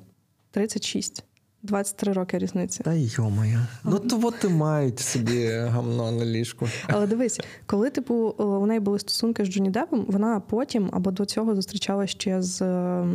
[0.52, 1.24] 36.
[1.64, 2.84] 23 роки різниці.
[2.84, 3.68] Та йомая.
[3.84, 6.68] Ну то от і мають собі гамно на ліжку.
[6.88, 11.26] Але дивись, коли типу у неї були стосунки з Джоні Деппом, вона потім або до
[11.26, 13.06] цього зустрічалася ще з, е,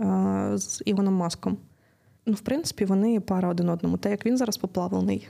[0.00, 1.56] е, з Іваном Маском.
[2.26, 3.96] Ну, в принципі, вони пара один одному.
[3.96, 5.28] Те, як він зараз поплавлений.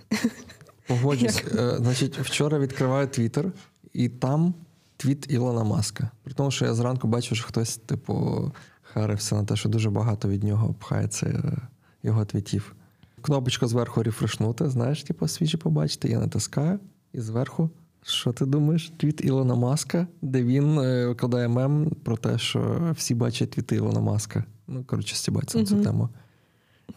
[0.87, 1.45] Погоджусь.
[1.59, 3.53] Е, Значить, вчора відкриваю Твіттер,
[3.93, 4.55] і там
[4.97, 6.11] твіт Ілона Маска.
[6.23, 8.53] При тому, що я зранку бачу, що хтось, типу,
[8.83, 11.69] харився на те, що дуже багато від нього пхається е,
[12.03, 12.75] його твітів.
[13.21, 16.09] Кнопочка зверху рефрешнути, знаєш, типу, свіжі побачити.
[16.09, 16.79] Я натискаю,
[17.13, 17.71] і зверху.
[18.03, 18.93] Що ти думаєш?
[18.97, 24.01] Твіт Ілона Маска, де він е, викладає мем про те, що всі бачать твіти Ілона
[24.01, 24.45] Маска.
[24.69, 26.09] Ну, коротше, стібаться на цю тему.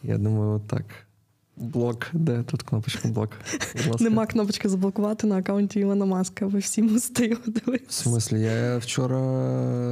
[0.03, 0.85] Я думаю, так.
[1.57, 3.29] Блок, де тут кнопочка блок?
[3.99, 6.45] Нема кнопочки заблокувати на аккаунті Ілона Маска.
[6.45, 8.03] Ви всі мусите його В дивитися.
[8.03, 9.17] смислі, я вчора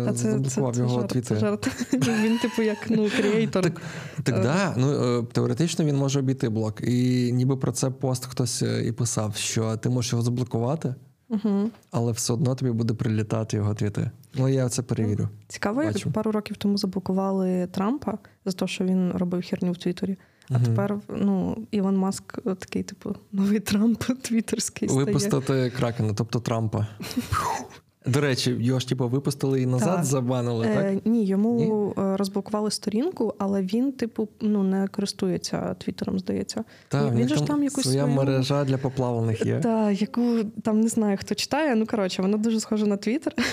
[0.06, 1.36] Та це, це, заблокував це, його жарт, твіти.
[1.36, 1.93] жарт.
[2.23, 3.63] Він, типу, як ну, креатор.
[3.63, 3.82] Так,
[4.23, 4.41] так Е.
[4.43, 6.82] да, ну е, теоретично він може обійти блок.
[6.84, 10.95] І ніби про це пост хтось е, і писав, що ти можеш його заблокувати,
[11.30, 11.69] Угу.
[11.91, 14.12] але все одно тобі буде прилітати його твіти.
[14.36, 15.30] Ну я це перевірю.
[15.47, 20.17] Цікаво, як пару років тому заблокували Трампа за те, що він робив херню в Твіттері.
[20.49, 20.63] А Мгм.
[20.65, 25.06] тепер ну, Ілон Маск е, такий, типу, новий Трамп твіттерський стає.
[25.06, 26.88] Випустити кракена, тобто Трампа.
[28.06, 30.06] До речі, його ж типу випустили і назад Так.
[30.06, 30.86] забанили, так?
[30.86, 36.63] Е, ні, йому е, розблокували сторінку, але він, типу, ну не користується Твіттером, здається.
[36.88, 39.60] Так, він же ж там якусь своя свою- мережа для поплавлених є.
[39.60, 41.75] Та, яку там не знаю, хто читає.
[41.75, 43.34] Ну, коротше, вона дуже схожа на Твіттер.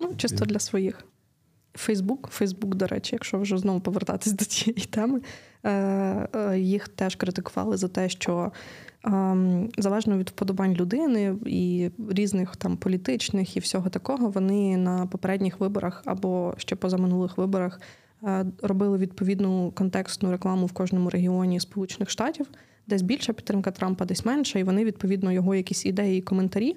[0.00, 1.04] Ну, чисто для своїх.
[1.74, 5.20] Фейсбук, Фейсбук, до речі, якщо вже знову повертатись до цієї теми,
[5.64, 5.70] е,
[6.34, 8.52] е, їх теж критикували за те, що
[9.04, 15.60] ем, залежно від вподобань людини і різних там політичних і всього такого, вони на попередніх
[15.60, 17.80] виборах або ще позаминулих виборах
[18.62, 22.46] робили відповідну контекстну рекламу в кожному регіоні Сполучених Штатів,
[22.86, 26.76] десь більша підтримка Трампа, десь менша, і вони відповідно його якісь ідеї і коментарі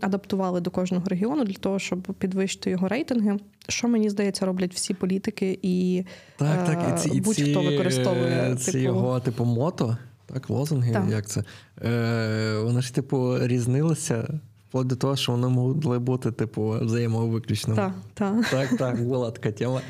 [0.00, 3.38] адаптували до кожного регіону для того, щоб підвищити його рейтинги.
[3.68, 6.04] Що мені здається, роблять всі політики і
[6.36, 10.92] Так, так, і ці, будь-хто ці, використовує, е, Ці типу- його, типу, мото, так, лозунги,
[10.92, 11.04] Так.
[11.10, 11.44] як це.
[11.84, 14.40] Е, вони ж, типу, різнилися
[14.74, 17.76] вплоть до того, що вони могли бути, типу, взаємовиключними.
[17.76, 18.42] та, та.
[18.50, 19.80] Так, так, була така тема.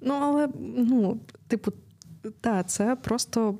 [0.00, 1.72] Ну, але, ну, типу,
[2.40, 3.58] та, це просто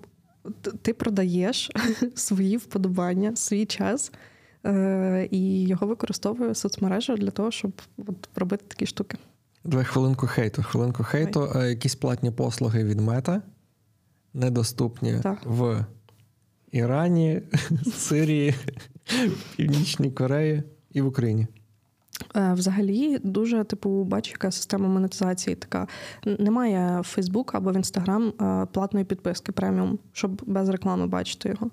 [0.83, 1.71] ти продаєш
[2.15, 4.13] свої вподобання, свій час,
[4.67, 9.19] е- і його використовує соцмережа для того, щоб от, робити такі штуки.
[9.65, 10.63] Давай хвилинку хейту.
[10.63, 11.53] Хвилинку хейту.
[11.57, 13.43] Е, Якісь платні послуги від мета
[14.35, 15.39] недоступні Так.
[15.45, 15.85] в
[16.75, 17.43] Ірані,
[17.95, 18.55] Сирії,
[19.57, 21.47] Північній Кореї і в Україні.
[22.37, 25.87] Е, Взагалі, дуже типу, бачу, яка система монетизації така.
[26.39, 31.71] Немає в Facebook або в Instagram е, платної підписки преміум, щоб без реклами бачити його.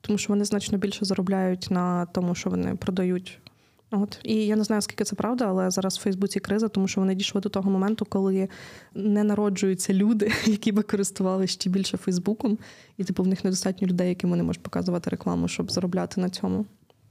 [0.00, 3.40] Тому що вони значно більше заробляють на тому, що вони продають.
[3.90, 4.18] От.
[4.22, 7.14] І я не знаю, скільки це правда, але зараз в Фейсбуці криза, тому що вони
[7.14, 8.48] дійшли до того моменту, коли
[8.94, 12.58] не народжуються люди, які би користувалися ще більше Фейсбуком,
[12.96, 16.66] і типу в них недостатньо людей, яким вони можуть показувати рекламу, щоб заробляти на цьому.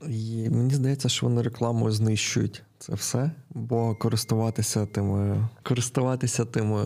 [0.09, 6.83] І мені здається, що вони рекламою знищують це все, бо користуватися тими, користуватися тими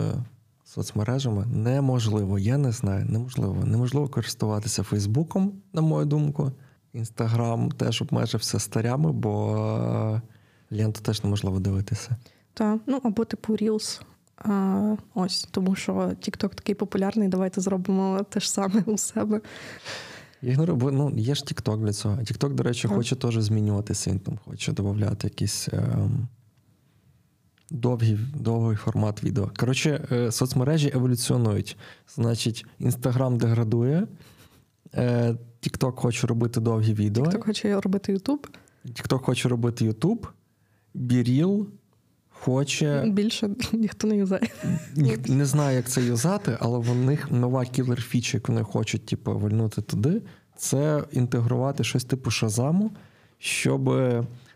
[0.64, 2.38] соцмережами неможливо.
[2.38, 3.64] Я не знаю, неможливо.
[3.64, 6.52] Неможливо користуватися Фейсбуком, на мою думку.
[6.92, 9.56] Інстаграм теж обмежився старями, бо
[10.70, 12.16] е, ленту теж неможливо дивитися.
[12.54, 14.00] Та, ну або типу Reels.
[14.36, 19.40] А, ось, тому що TikTok такий популярний, давайте зробимо те ж саме у себе.
[20.42, 22.16] Я ігнорую, бо ну, є ж TikTok для цього.
[22.16, 22.96] TikTok, до речі, Так.
[22.96, 24.10] хоче теж змінюватися.
[24.10, 26.28] Він там хоче додати якийсь ем,
[27.70, 29.50] довгий, довгий формат відео.
[29.56, 31.76] Коротше, е, соцмережі еволюціонують.
[32.14, 34.06] Значить, Instagram деградує,
[34.94, 38.48] е, TikTok хоче робити довгі відео, TikTok хоче робити YouTube.
[38.86, 40.26] TikTok хоче робити YouTube,
[40.94, 41.68] Біріл
[42.30, 43.04] хоче.
[43.06, 44.48] Більше ніхто не юзає.
[44.96, 49.06] Ніх, не знаю, як це юзати, але в них нова кілер фіча, яку вони хочуть
[49.06, 50.22] типу, вальнути туди,
[50.56, 52.90] це інтегрувати щось типу Шазаму,
[53.38, 53.90] щоб.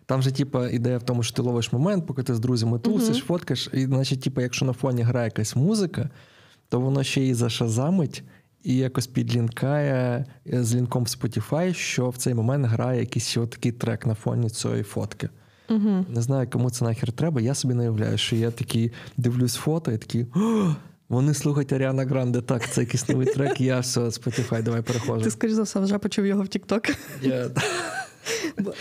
[0.09, 3.17] Там же, типу, ідея в тому, що ти ловиш момент, поки ти з друзями тусиш,
[3.17, 3.27] Мгм.
[3.27, 6.11] фоткаєш, і, значить, типу, якщо на фоні грає якась музика,
[6.69, 8.25] то воно ще її зашазамить
[8.63, 13.73] і якось підлінкає е, з лінком в Spotify, що в цей момент грає якийсь такий
[13.73, 15.29] трек на фоні цієї фотки.
[15.71, 16.05] Угу.
[16.09, 17.41] Не знаю, кому це нахер треба.
[17.41, 20.27] Я собі не уявляю, що я такий дивлюсь фото і такий.
[21.09, 22.41] Вони слухають Аріана Гранде.
[22.41, 25.25] Так, це якийсь новий трек, я все, Spotify, давай перехожу.
[25.25, 26.97] Ти, скоріш за все, вже почув його в TikTok.
[27.23, 27.51] Я...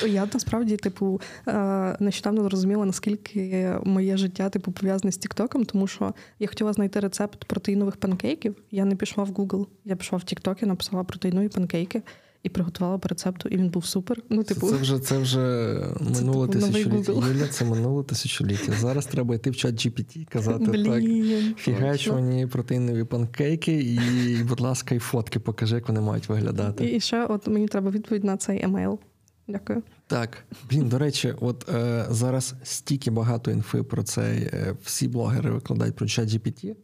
[0.08, 6.14] Я насправді, типу, е, нещодавно зрозуміла, наскільки моє життя типу пов'язане з Тіктоком, тому що
[6.40, 8.56] я хотіла знайти рецепт протеїнових панкейків.
[8.72, 12.02] Я не пішла в Google, я пішла в TikTok і написала протеїнові панкейки
[12.46, 14.24] і приготувала по рецепту, і він був супер.
[14.30, 15.40] Ну, типу, Це, це вже це вже
[16.00, 17.12] минуле типу новий тисячоліття.
[17.12, 18.72] Юля, це минуле тисячоліття.
[18.72, 20.72] Зараз треба йти в чат GPT і казати так.
[20.72, 21.56] блін.
[21.58, 26.86] Фігачувані протеїнові панкейки, і, будь ласка, і фотки покажи, як вони мають виглядати.
[26.86, 29.00] І, і ще от мені треба відповідь на цей емейл.
[29.48, 29.84] Дякую.
[30.08, 30.38] Так,
[30.70, 34.42] блін, до речі, от е, зараз стільки багато інфи про цей.
[34.44, 36.76] Е, всі блогери викладають про ChatGPT,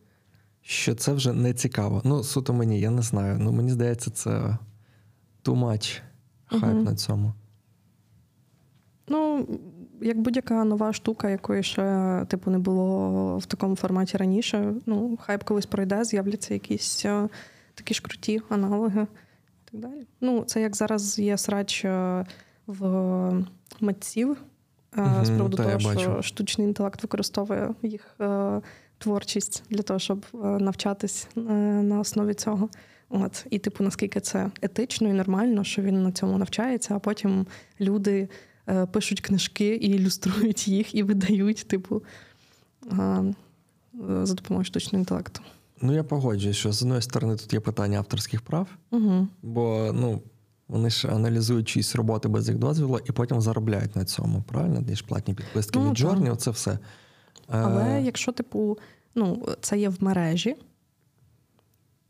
[0.61, 2.01] що це вже не цікаво.
[2.05, 3.37] Ну, суто мені, я не знаю.
[3.39, 4.57] Ну, мені здається, це
[5.43, 6.01] too much
[6.45, 6.83] хайп Мгм.
[6.83, 7.33] на цьому.
[9.07, 9.47] Ну,
[10.01, 14.73] як будь-яка нова штука, якої ще типу не було в такому форматі раніше.
[14.85, 17.29] Ну, хайп колись пройде, з'являться якісь е,
[17.73, 20.07] такі ж круті аналоги і так далі.
[20.21, 22.25] Ну, це як зараз є срач е,
[22.79, 23.45] в
[23.79, 24.37] митців
[25.23, 26.23] з приводу того, що бачу.
[26.23, 28.61] штучний інтелект використовує їх е,
[28.97, 31.41] творчість для того, щоб е, навчатись е,
[31.81, 32.69] на основі цього.
[33.09, 37.45] От і, типу, наскільки це етично і нормально, що він на цьому навчається, а потім
[37.81, 38.29] люди
[38.69, 42.03] е, пишуть книжки і ілюструють їх, і видають, типу,
[42.91, 43.33] е, е,
[44.25, 45.41] за допомогою штучного інтелекту.
[45.81, 49.27] Ну, я погоджуюсь, що з одної сторони тут є питання авторських прав, Угу.
[49.41, 50.21] бо ну,
[50.71, 54.83] вони ж аналізують чиїсь роботи без їх дозволу і потім заробляють на цьому, правильно?
[54.89, 55.97] Є ж платні підписки Ну, від.
[55.99, 56.79] Journey, це все.
[57.47, 58.77] Але Е, якщо, типу,
[59.15, 60.55] ну, це є в мережі,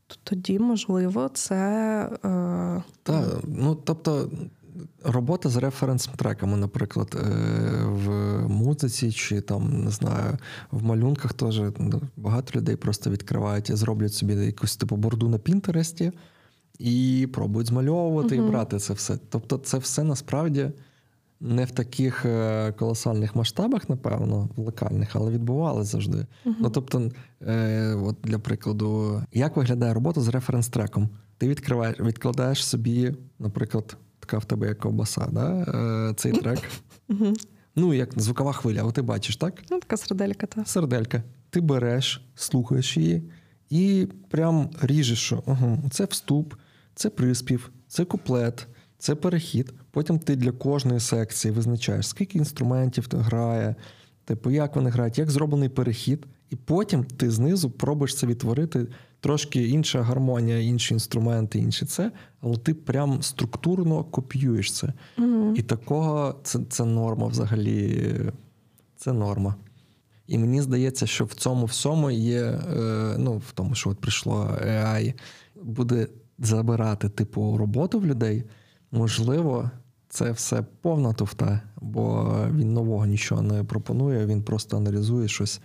[0.08, 1.56] то тоді, можливо, це.
[2.26, 4.30] Е, Та, ну, тобто,
[5.04, 7.30] робота з референс-треками, наприклад, е,
[7.86, 8.10] в
[8.48, 10.38] музиці чи там, не знаю,
[10.72, 15.38] в малюнках теж ну, багато людей просто відкривають і зроблять собі якусь типу борду на
[15.38, 16.12] Пінтересті
[16.82, 18.48] і пробують змальовувати Мгм.
[18.48, 19.18] і брати це все.
[19.30, 20.70] Тобто, це все насправді.
[21.44, 26.26] Не в таких е, колосальних масштабах, напевно, локальних, але відбувалося завжди.
[26.46, 31.08] Ну тобто, е, от для прикладу, як виглядає робота з референс-треком?
[31.38, 35.66] Ти відкриваєш, відкладаєш собі, наприклад, така в тебе як ковбаса, да?
[36.10, 36.60] е, цей трек.
[37.76, 39.54] Ну, як звукова хвиля, от ти бачиш, так?
[39.72, 40.66] Ну, така серделька, та.
[40.66, 41.24] Серделька.
[41.50, 43.24] Ти береш, слухаєш її
[43.70, 46.54] і прям ріжеш, що ага, це вступ,
[46.96, 49.74] це приспів, це куплет, це перехід.
[49.92, 53.76] Потім ти для кожної секції визначаєш, скільки інструментів ти грає,
[54.26, 56.28] типу, як вони грають, як зроблений перехід.
[56.50, 58.88] І потім ти знизу пробуєш це відтворити.
[59.20, 64.94] Трошки інша гармонія, інші інструменти, інші це, але ти прям структурно копіюєш це.
[65.18, 65.54] Угу.
[65.56, 68.12] І такого це, це норма взагалі.
[68.96, 69.56] Це норма.
[70.28, 74.58] І мені здається, що в цьому всьому є, е, ну, в тому, що от прийшло
[74.68, 75.14] AI,
[75.64, 76.08] буде
[76.46, 78.44] забирати типу роботу в людей.
[78.92, 79.72] Можливо,
[80.10, 85.62] це все повна туфта, бо він нового нічого не пропонує, він просто аналізує щось,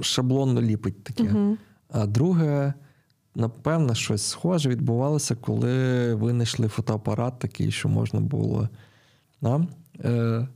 [0.00, 1.22] шаблонно ліпить таке.
[1.22, 1.56] Угу.
[1.90, 2.74] А друге,
[3.34, 8.68] напевно, щось схоже відбувалося, коли винайшли фотоапарат такий, що можна було.
[9.42, 9.66] Да?
[10.04, 10.48] Е,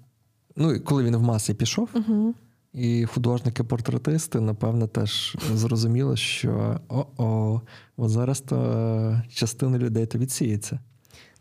[0.57, 2.35] ну, коли він в маси пішов, Угу.
[2.75, 7.61] І художники-портретисти, напевно, теж зрозуміли, що о-о,
[7.97, 10.79] от зараз то частина людей то відсіється.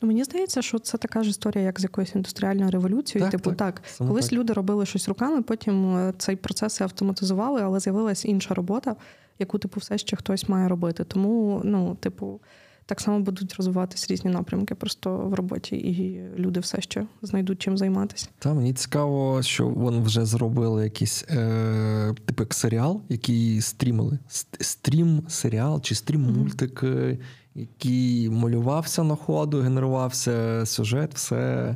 [0.01, 3.31] Ну, мені здається, що це така ж історія, як з якоюсь індустріальною революцією.
[3.31, 4.39] Так, типу, так, так, колись так.
[4.39, 8.95] люди робили щось руками, потім е, цей процес автоматизували, але з'явилася інша робота,
[9.39, 11.03] яку, типу, все ще хтось має робити.
[11.03, 12.41] Тому, ну, типу,
[12.85, 17.77] так само будуть розвиватись різні напрямки просто в роботі, і люди все ще знайдуть чим
[17.77, 18.27] займатися.
[18.39, 24.19] Та мені цікаво, що вони вже зробили якийсь е, типу як серіал, який стрімили.
[24.29, 27.17] Ст- Стрім серіал чи стрім мультик, е,
[27.55, 31.75] який малювався на ходу, генерувався сюжет, все.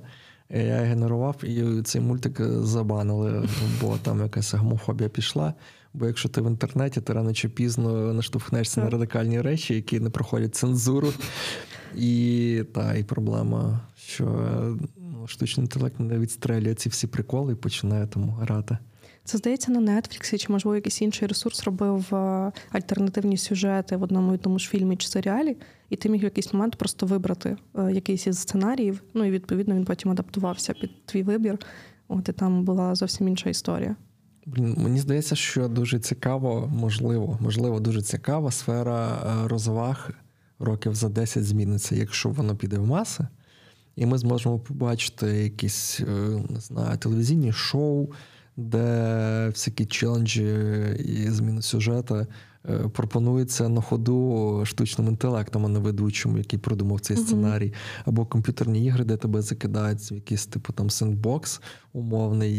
[0.49, 3.49] Я генерував, і цей мультик забанили,
[3.81, 5.53] бо там якась гомофобія пішла.
[5.97, 10.09] Бо якщо ти в інтернеті, ти рано чи пізно наштовхнешся на радикальні речі, які не
[10.09, 11.13] проходять цензуру.
[11.95, 14.25] І та і проблема, що
[14.97, 18.77] ну, штучний інтелект не відстрелює ці всі приколи і починає тому грати.
[19.23, 24.33] Це здається на Нетфліксі, чи можливо якийсь інший ресурс робив е, альтернативні сюжети в одному
[24.33, 25.57] і тому ж фільмі чи серіалі,
[25.89, 29.01] і ти міг в якийсь момент просто вибрати е, якийсь із сценаріїв.
[29.13, 31.57] Ну і відповідно він потім адаптувався під твій вибір.
[32.07, 33.95] От і там була зовсім інша історія.
[34.55, 40.11] Мені здається, що дуже цікаво, можливо, можливо, дуже цікава сфера е, розваг.
[40.59, 43.27] Років за 10 зміниться, якщо воно піде в маси,
[43.95, 46.05] і ми зможемо побачити якісь, е,
[46.49, 48.07] не знаю, телевізійні шоу,
[48.57, 50.55] де всякі челенджі
[51.05, 52.27] і зміни сюжету
[52.69, 57.73] е, пропонуються на ходу штучним інтелектом, а не ведучому, який придумав цей сценарій,
[58.05, 61.61] або комп'ютерні ігри, де тебе закидають в якийсь типу там сендбокс
[61.93, 62.53] умовний,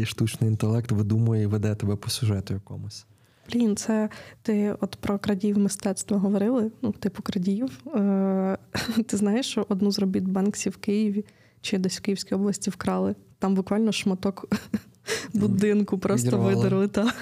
[0.00, 3.06] і штучний інтелект видумує і веде тебе по сюжету якомусь.
[3.52, 4.08] Блін, це
[4.42, 7.78] ти от про крадіїв мистецтва говорили, ну, типу крадіїв.
[7.94, 8.58] Е,
[9.06, 11.24] ти знаєш, що одну з робіт Банксі в Києві
[11.60, 13.14] чи десь в Київській області вкрали.
[13.38, 14.54] Там буквально шматок
[15.34, 16.88] будинку просто видерли.
[16.88, 17.12] Та.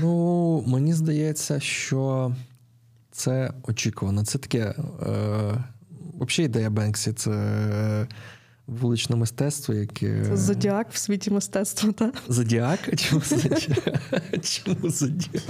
[0.00, 2.32] Ну, мені здається, що
[3.10, 4.24] це очікувано.
[4.24, 4.58] Це таке.
[4.58, 4.74] Е,
[6.20, 8.06] взагалі ідея Бенксі це
[8.66, 10.24] вуличне мистецтво, яке.
[10.26, 12.14] Це зодіак в світі мистецтва, так?
[12.28, 12.78] Зодіак?
[12.96, 13.62] Чому зодіак?
[14.42, 15.44] Чому зодіак?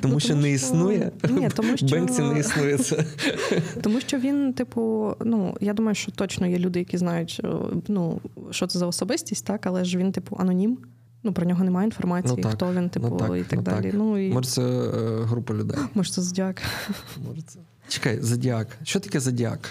[0.00, 1.10] Тому Ну, що тому не існує.
[1.30, 3.04] Ні, тому що- Бенксі не існує це.
[3.82, 7.48] Тому що він, типу, ну я думаю, що точно є люди, які знають, е,
[7.88, 10.78] ну що це за особистість, так, але ж він, типу, анонім.
[11.26, 12.52] Ну про нього немає інформації, Ну, так.
[12.52, 13.84] хто він, типу, Ну, так, і так ну, далі.
[13.84, 13.94] так.
[13.94, 15.78] Ну і Може, це е, група людей.
[15.94, 16.62] може це зодіак.
[17.26, 17.58] Може, це.
[17.88, 18.68] Чекай, зодіак.
[18.82, 19.68] Що таке зодіак?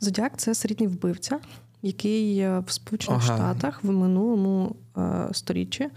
[0.00, 1.38] Зодіак це серійний вбивця,
[1.82, 3.36] який е, в Сполучених Ага.
[3.36, 5.90] Штатах в минулому е, сторіччі е,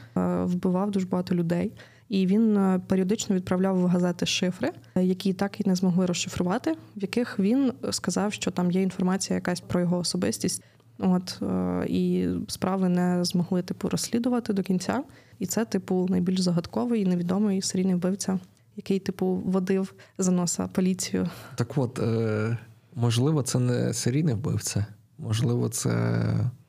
[0.43, 1.71] вбивав дуже багато людей.
[2.09, 6.71] І він е, періодично відправляв в газети шифри, е, які так і не змогли розшифрувати,
[6.71, 10.63] в яких він сказав, що там є інформація якась про його особистість.
[10.99, 15.03] От е, і справи не змогли типу розслідувати до кінця.
[15.39, 18.39] І це, типу, найбільш загадковий і невідомий серійний вбивця,
[18.75, 21.29] який, типу, водив за носа поліцію.
[21.55, 22.57] Так от, е,
[22.95, 24.85] можливо, це не серійний вбивця.
[25.17, 25.89] Можливо, це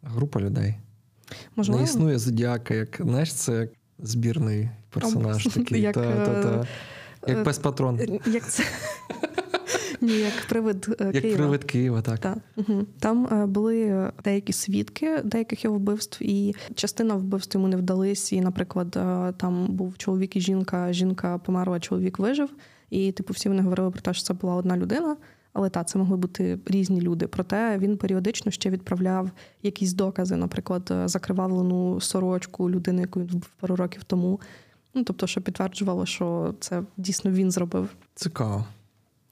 [0.02, 0.74] група людей.
[1.56, 5.80] Можливо, Не існує зодіака, як знаєш, це як збірний персонаж такий.
[5.80, 6.66] як, та, та, та.
[7.28, 8.00] е, як пес патрон.
[8.26, 8.64] Як це?
[10.00, 11.36] Ні, як привид е, Як Києва.
[11.36, 12.18] привид Києва, так.
[12.18, 12.38] Так.
[12.56, 12.86] Угу.
[12.98, 18.32] Там е, були деякі свідки деяких його вбивств, і частина вбивств йому не вдались.
[18.32, 22.50] І, наприклад, е, там був чоловік і жінка, жінка померла, чоловік вижив.
[22.90, 25.16] І, типу, всі вони говорили про те, що це була одна людина.
[25.52, 27.26] Але так, це могли бути різні люди.
[27.26, 29.30] Проте він періодично ще відправляв
[29.62, 34.40] якісь докази, наприклад, закривавлену сорочку людини, яку він вбив пару років тому.
[34.94, 37.88] Ну, тобто, що підтверджувало, що це дійсно він зробив.
[38.14, 38.64] Цікаво.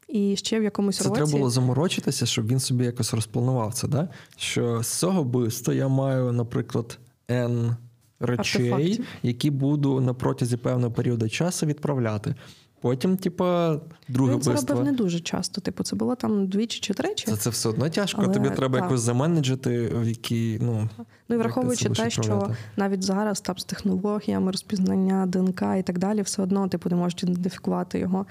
[0.09, 3.89] І ще в якомусь Це році треба було заморочитися, щоб він собі якось розпланував це,
[3.89, 4.09] да?
[4.37, 6.99] що з цього вбивства я маю, наприклад,
[7.29, 7.77] N
[8.21, 9.07] речей, Артефактів.
[9.23, 12.35] які буду на протязі певного періоду часу відправляти.
[12.81, 15.61] Потім, типа, друге він це робив не дуже часто.
[15.61, 17.27] Типу, це було там двічі чи тричі.
[17.27, 18.23] Це, це все одно тяжко.
[18.25, 18.85] Але Тобі треба так.
[18.85, 20.89] якось заменеджити, в якій, ну,
[21.29, 26.23] Ну і враховуючи те, що навіть зараз там з технологіями розпізнання ДНК і так далі,
[26.23, 28.27] все одно типу не можуть ідентифікувати його.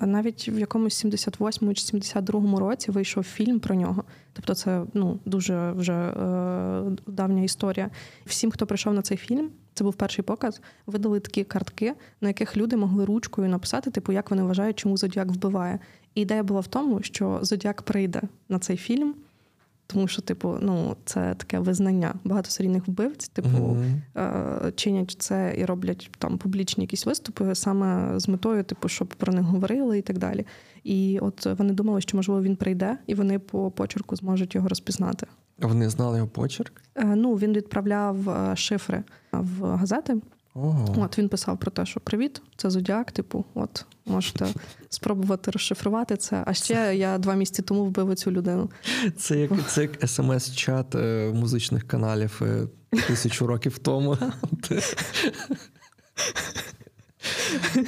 [0.00, 4.04] Навіть в якомусь 78-му чи 72-му році вийшов фільм про нього.
[4.32, 7.90] Тобто, це ну дуже вже е, давня історія.
[8.26, 12.56] Всім, хто прийшов на цей фільм, це був перший показ, видали такі картки, на яких
[12.56, 15.78] люди могли ручкою написати, типу, як вони вважають, чому Зодіак вбиває.
[16.14, 19.14] І ідея була в тому, що Зодіак прийде на цей фільм.
[19.92, 22.14] Тому що, типу, ну це таке визнання.
[22.24, 23.76] Багато серійних вбивць, типу,
[24.16, 29.32] е, чинять це і роблять там публічні якісь виступи саме з метою, типу, щоб про
[29.32, 30.46] них говорили і так далі.
[30.84, 35.26] І от вони думали, що можливо він прийде, і вони по почерку зможуть його розпізнати.
[35.58, 36.82] Вони знали його почерк?
[36.94, 40.16] Е, Ну він відправляв е, шифри в газети.
[40.54, 40.94] Ого.
[40.98, 43.12] От він писав про те, що привіт, це зодіак.
[43.12, 44.46] Типу, от можете
[44.88, 46.42] спробувати розшифрувати це.
[46.46, 48.70] А ще я два місяці тому вбив цю людину.
[49.16, 52.66] Це як, це як смс-чат е, музичних каналів е,
[53.06, 54.18] тисячу років тому.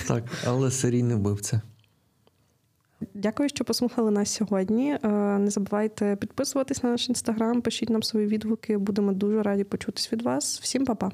[0.09, 1.61] так, але серійний вбивця.
[3.15, 4.99] Дякую, що послухали нас сьогодні.
[5.05, 5.09] Е,
[5.39, 8.79] Не забувайте підписуватись на наш інстаграм, пишіть нам свої відгуки.
[8.79, 10.61] Будемо дуже раді почутись від вас.
[10.61, 11.11] Всім па-па!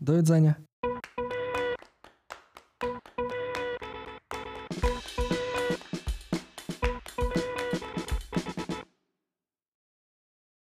[0.00, 0.54] До відзання.